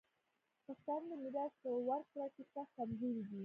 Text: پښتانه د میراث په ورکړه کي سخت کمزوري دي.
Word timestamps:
پښتانه 0.65 1.05
د 1.09 1.13
میراث 1.23 1.53
په 1.63 1.69
ورکړه 1.89 2.25
کي 2.35 2.43
سخت 2.53 2.71
کمزوري 2.77 3.21
دي. 3.29 3.39